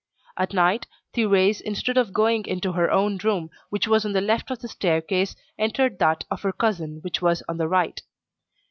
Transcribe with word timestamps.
At 0.35 0.51
night, 0.51 0.87
Thérèse, 1.13 1.61
instead 1.61 1.95
of 1.95 2.11
going 2.11 2.47
into 2.47 2.71
her 2.71 2.89
own 2.89 3.17
room, 3.19 3.51
which 3.69 3.87
was 3.87 4.03
on 4.03 4.13
the 4.13 4.19
left 4.21 4.49
of 4.49 4.57
the 4.57 4.67
staircase, 4.67 5.35
entered 5.59 5.99
that 5.99 6.23
of 6.31 6.41
her 6.41 6.51
cousin 6.53 7.01
which 7.03 7.21
was 7.21 7.43
on 7.47 7.57
the 7.57 7.67
right. 7.67 8.01